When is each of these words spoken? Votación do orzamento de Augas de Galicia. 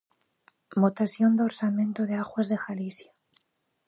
Votación 0.83 1.31
do 1.37 1.43
orzamento 1.49 2.01
de 2.09 2.15
Augas 2.21 2.47
de 2.51 2.57
Galicia. 2.65 3.11